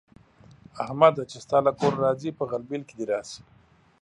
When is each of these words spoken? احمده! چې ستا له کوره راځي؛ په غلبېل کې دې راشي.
احمده! 0.83 1.23
چې 1.31 1.37
ستا 1.45 1.57
له 1.67 1.71
کوره 1.79 1.97
راځي؛ 2.05 2.29
په 2.37 2.43
غلبېل 2.51 2.83
کې 2.87 2.95
دې 2.99 3.05
راشي. 3.11 3.41